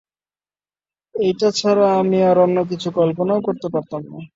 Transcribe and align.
এইটা 1.15 1.47
ছাড়া 1.59 1.87
আমি 1.99 2.17
আর 2.29 2.37
অন্যকিছু 2.39 2.87
কল্পনাও 2.97 3.45
করতে 3.47 3.67
পারতাম 3.73 4.01
না। 4.07 4.19